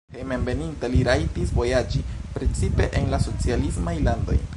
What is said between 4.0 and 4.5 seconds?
landoj.